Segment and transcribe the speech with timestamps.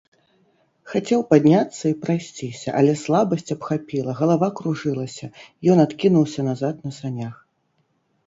[0.91, 5.25] Хацеў падняцца і прайсціся, але слабасць абхапіла, галава кружылася,
[5.73, 7.35] ён адкінуўся назад на санях.